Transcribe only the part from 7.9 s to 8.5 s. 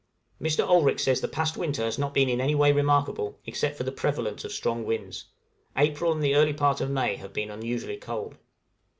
cold.